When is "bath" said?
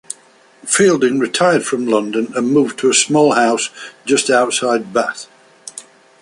4.91-5.27